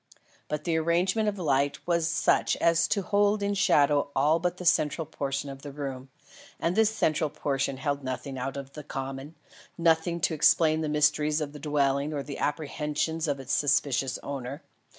But 0.47 0.63
the 0.63 0.77
arrangement 0.77 1.29
of 1.29 1.37
light 1.37 1.77
was 1.85 2.07
such 2.07 2.55
as 2.57 2.87
to 2.87 3.03
hold 3.03 3.43
in 3.43 3.53
shadow 3.53 4.09
all 4.15 4.39
but 4.39 4.57
the 4.57 4.65
central 4.65 5.05
portion 5.05 5.47
of 5.47 5.61
the 5.61 5.71
room; 5.71 6.09
and 6.59 6.75
this 6.75 6.89
central 6.89 7.29
portion 7.29 7.77
held 7.77 8.03
nothing 8.03 8.35
out 8.35 8.57
of 8.57 8.73
the 8.73 8.83
common 8.83 9.35
nothing 9.77 10.19
to 10.21 10.33
explain 10.33 10.81
the 10.81 10.89
mysteries 10.89 11.39
of 11.39 11.53
the 11.53 11.59
dwelling 11.59 12.13
or 12.13 12.23
the 12.23 12.39
apprehensions 12.39 13.27
of 13.27 13.39
its 13.39 13.53
suspicious 13.53 14.17
owner. 14.23 14.63